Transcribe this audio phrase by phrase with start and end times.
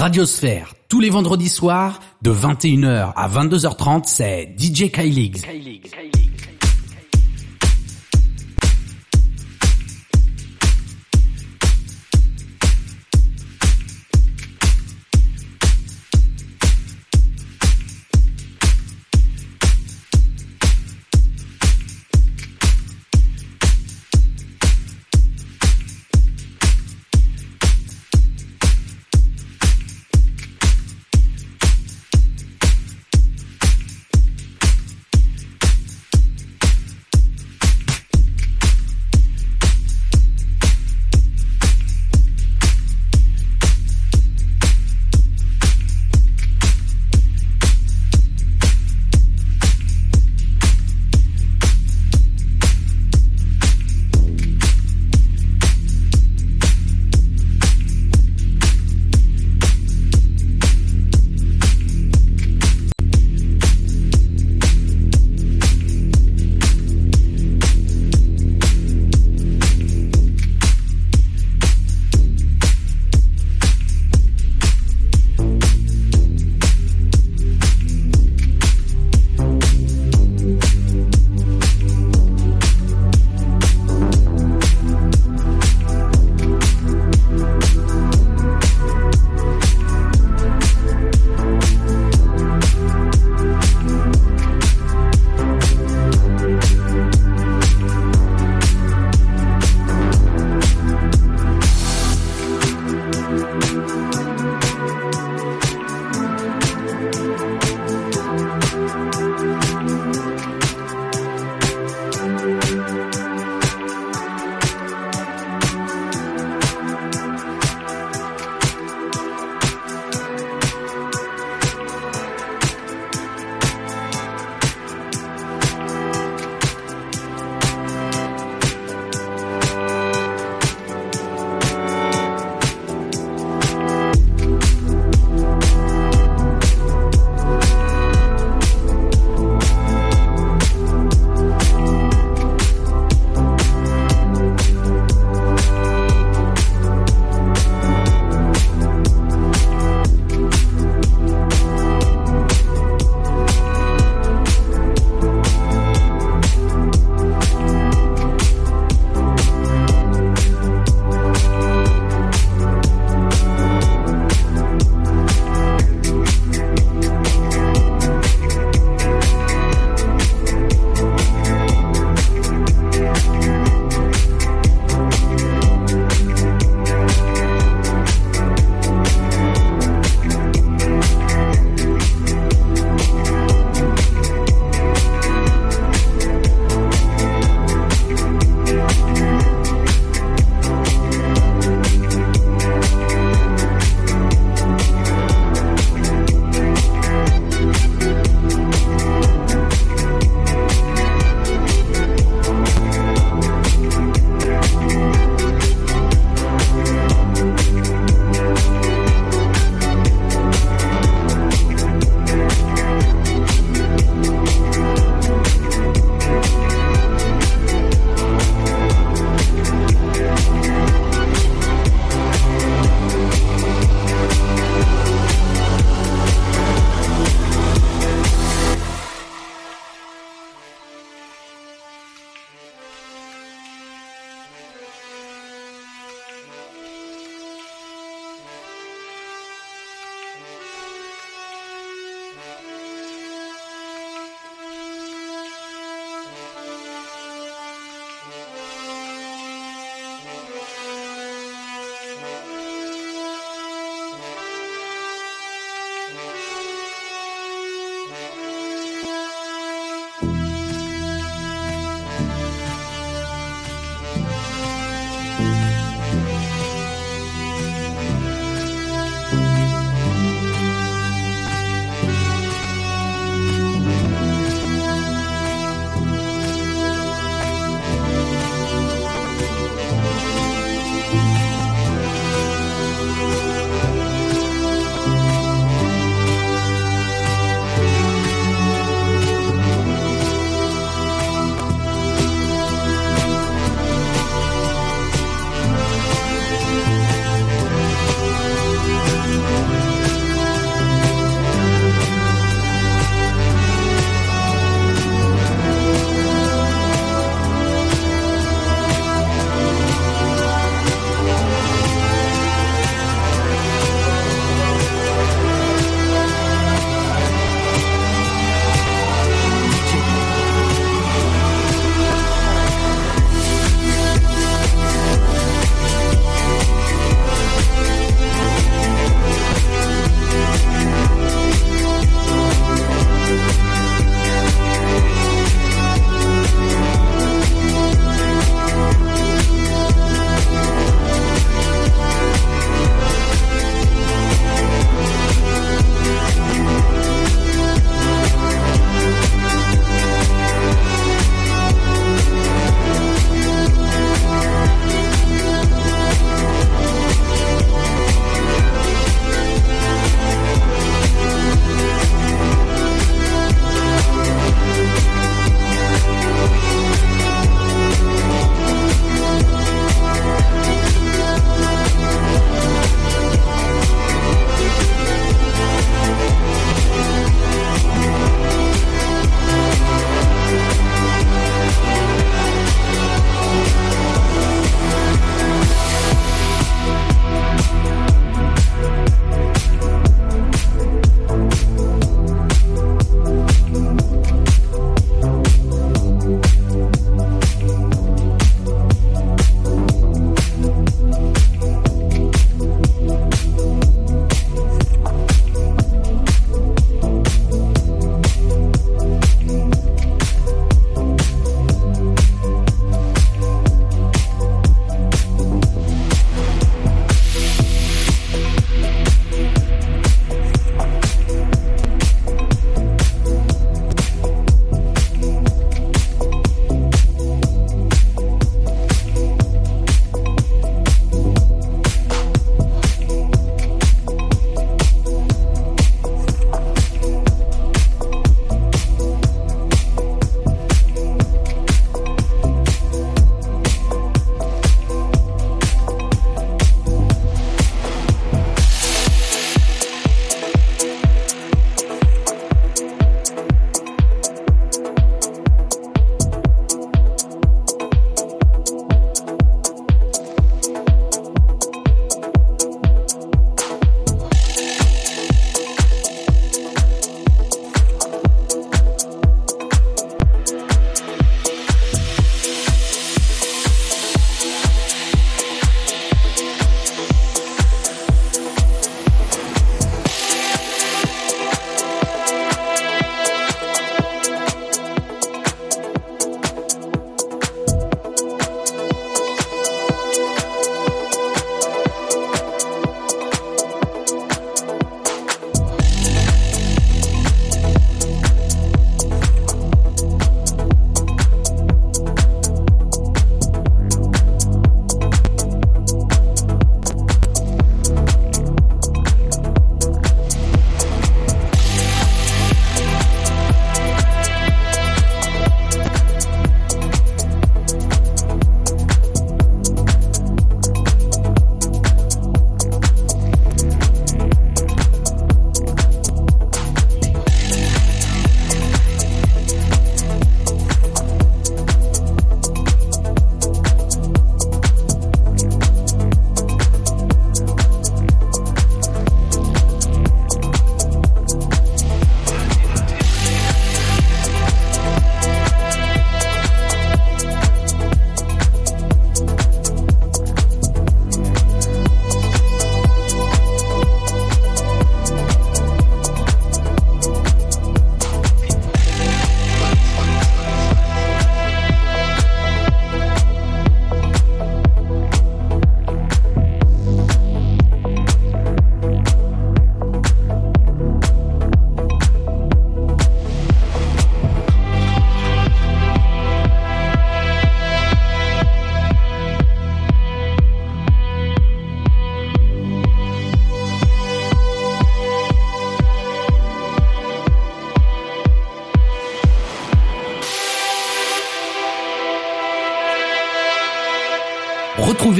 [0.00, 5.42] Radiosphère, tous les vendredis soirs, de 21h à 22h30, c'est DJ Kylix.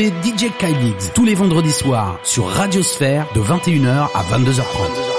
[0.08, 5.09] DJ Kylix tous les vendredis soirs sur Radiosphère de 21h à 22h30.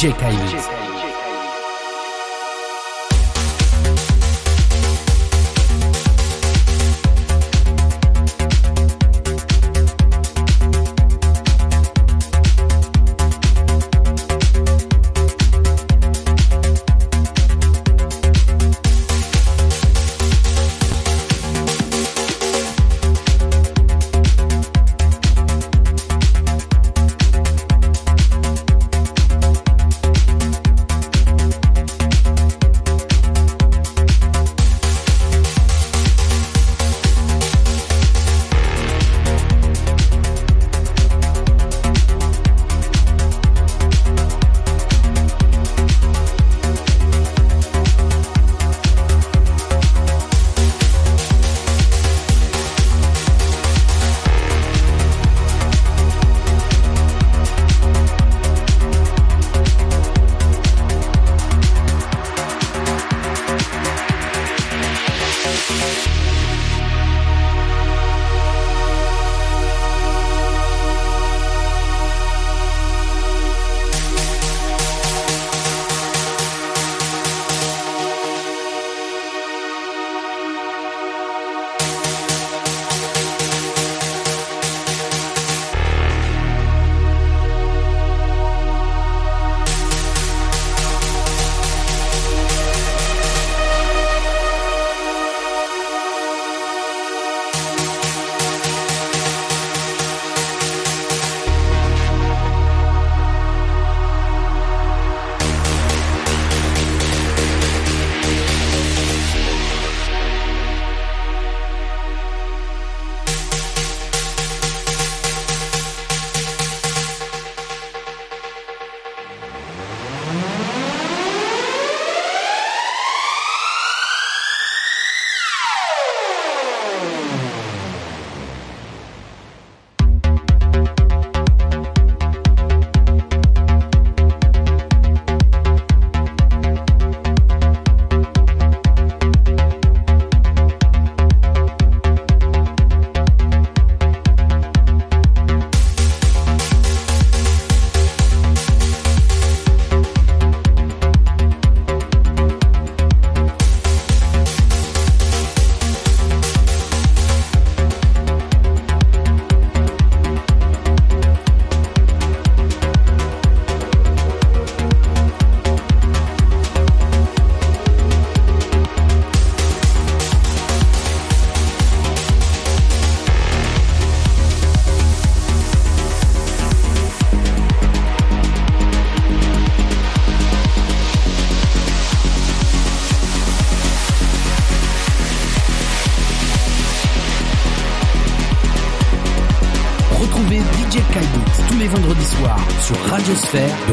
[0.00, 0.16] DJ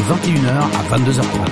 [0.08, 1.47] 21h à 22h30.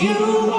[0.00, 0.57] you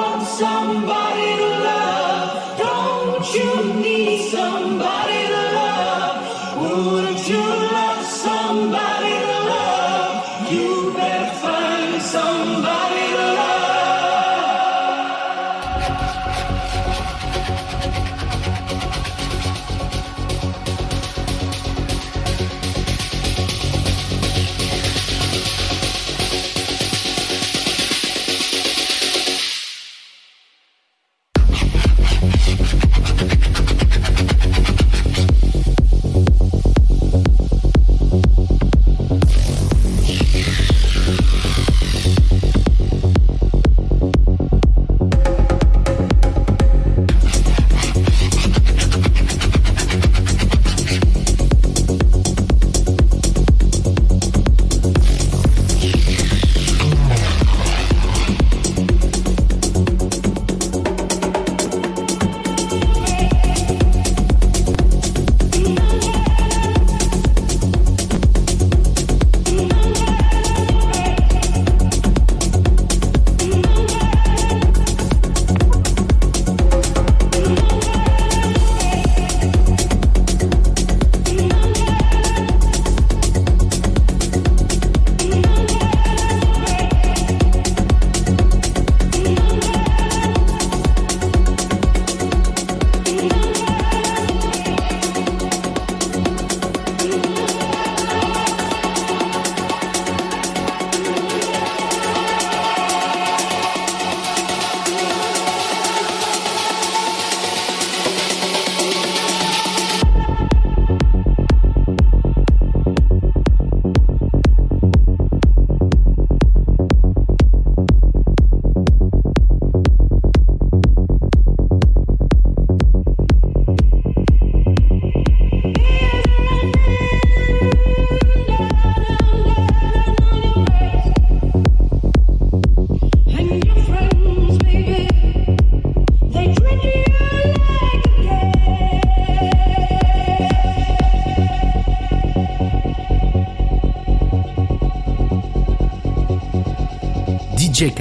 [147.80, 147.94] DJ.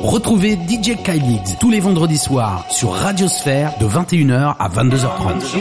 [0.00, 5.58] Retrouvez DJ Kylie tous les vendredis soirs sur Radiosphère de 21h à 22h30.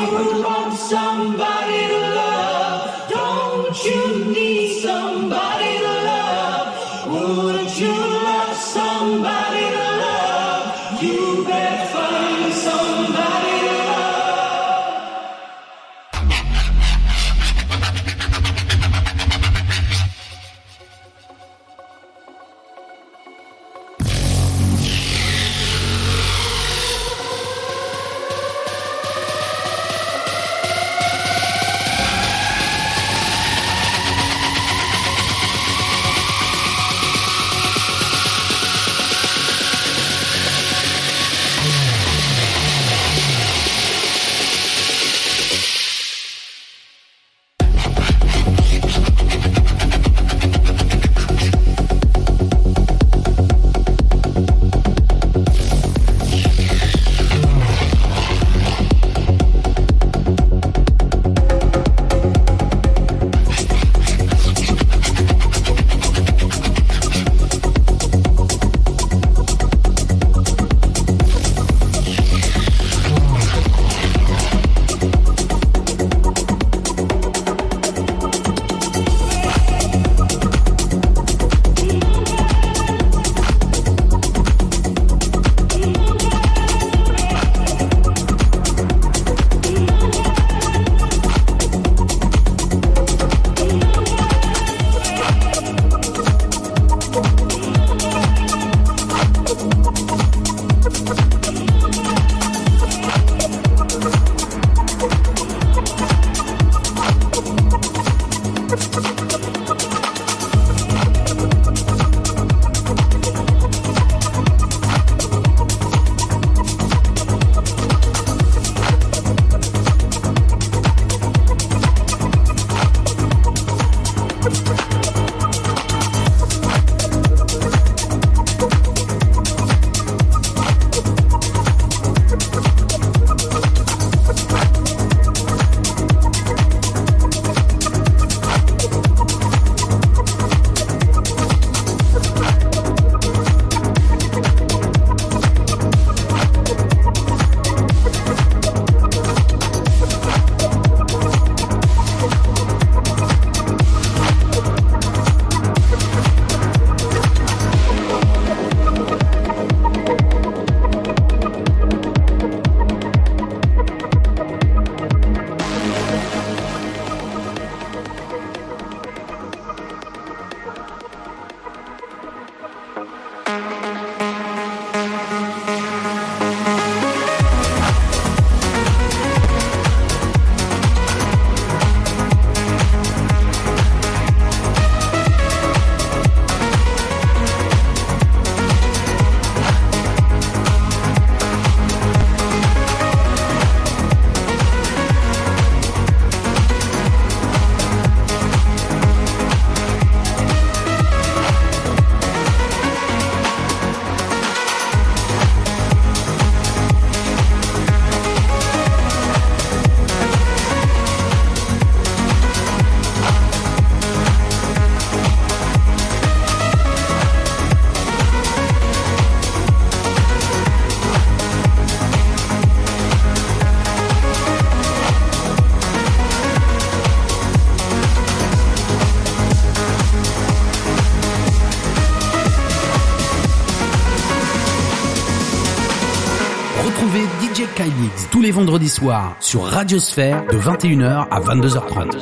[238.48, 242.18] Les vendredis soirs sur Radiosphère de 21h à 22h30.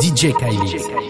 [0.00, 1.01] DJ Kylix.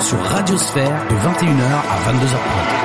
[0.00, 2.81] Sur Radiosphère de 21h à 22h30.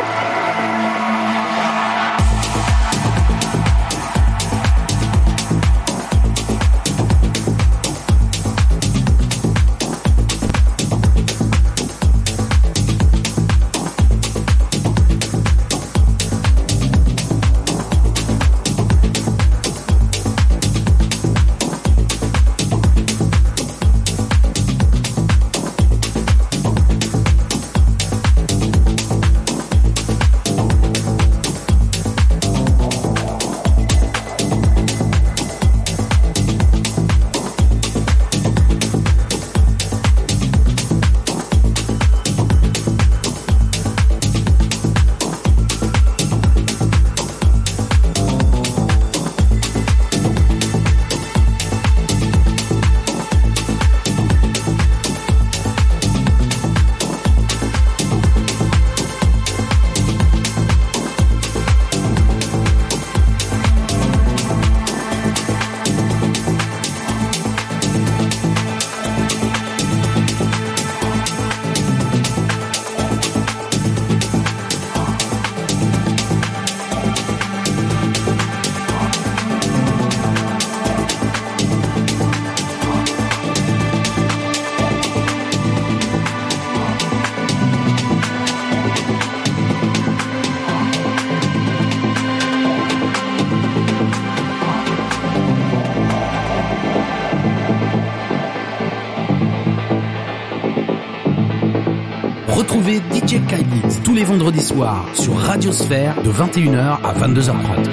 [104.37, 107.89] Vendredis soirs sur Radiosphère de 21h à 22h30.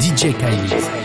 [0.00, 0.97] DJ Kylix.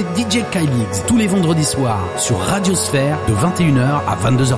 [0.00, 4.56] DJ Kylix tous les vendredis soirs sur Radiosphère de 21h à 22h30.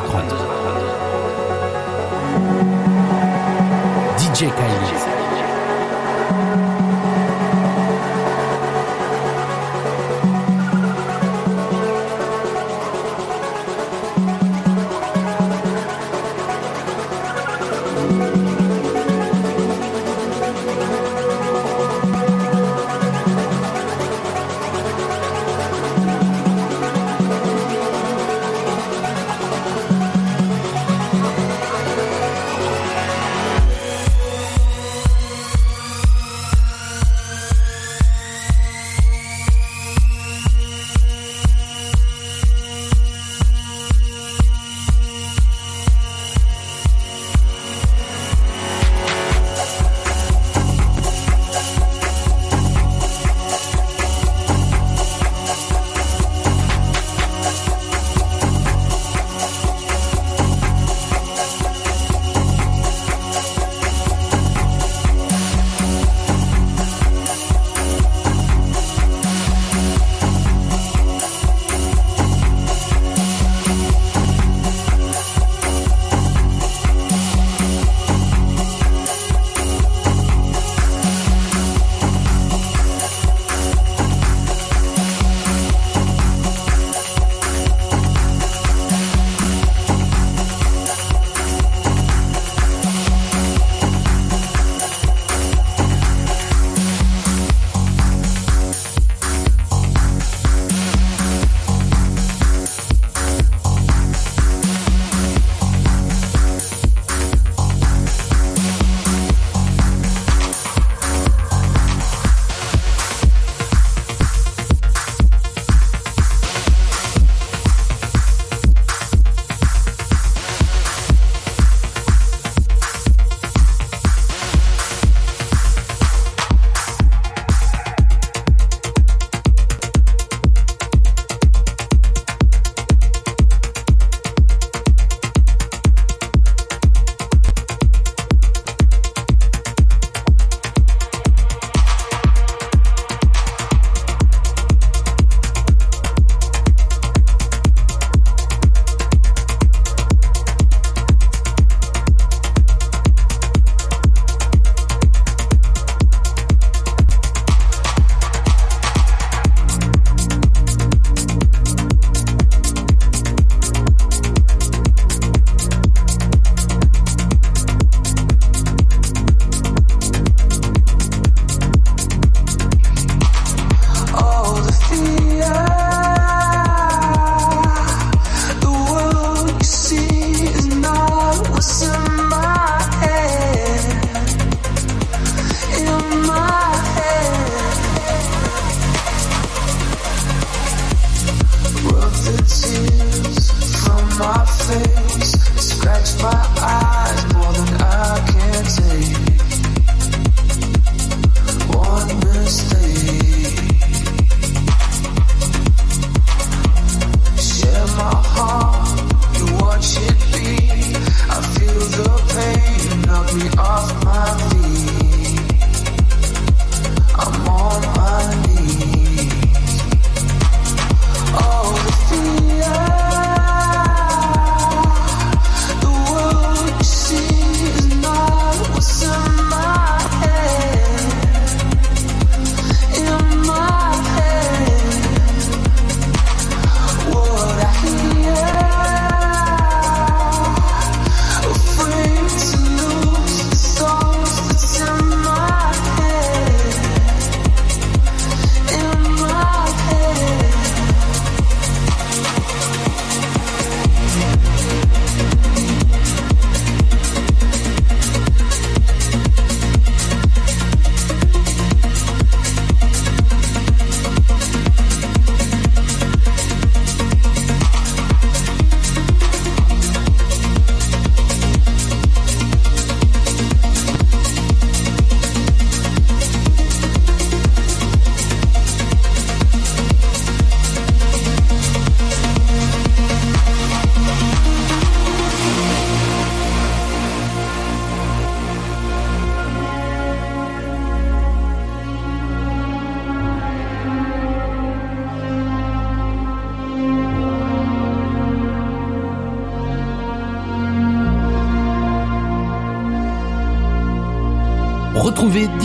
[4.18, 5.13] DJ Kylix.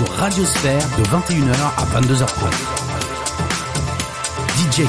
[0.00, 2.50] sur Radiosphère de 21h à 22h30.
[4.56, 4.86] DJ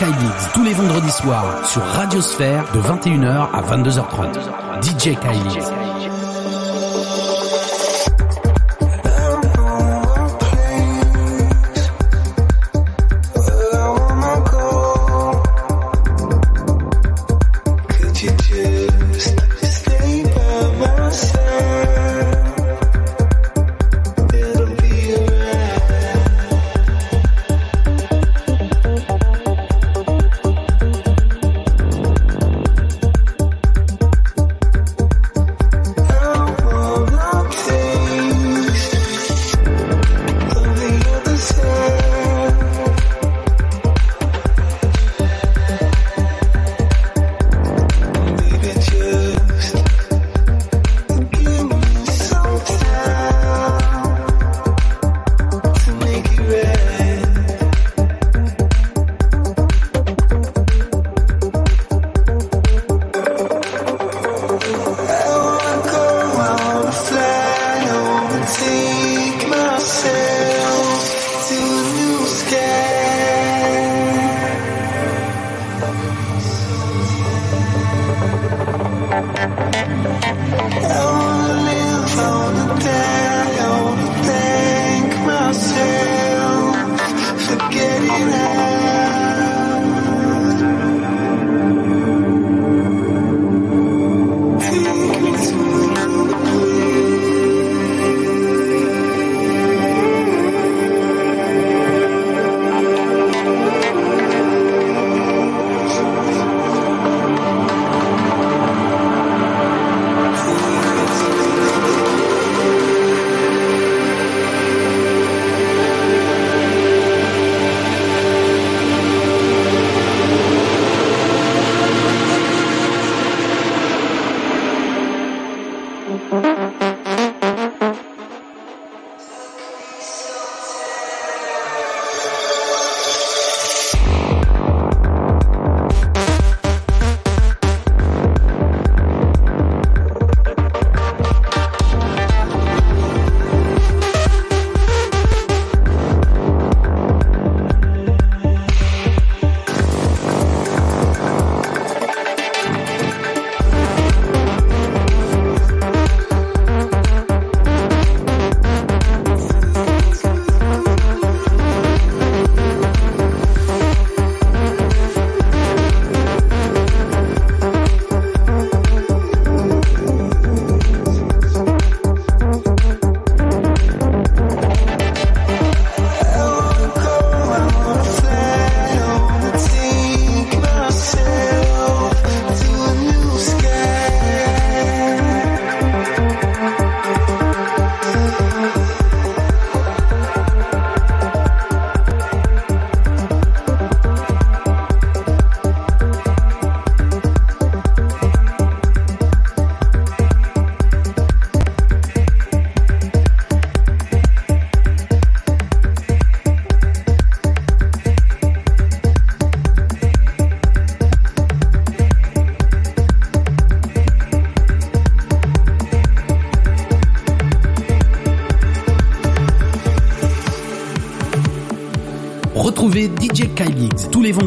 [0.00, 0.48] Kylix.
[0.54, 4.40] tous les vendredis soirs sur Radiosphère de 21h à 22h30.
[4.82, 5.89] DJ Kylie.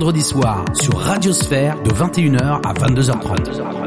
[0.03, 3.82] Vendredis soirs sur Radiosphère de 21h à 22h30.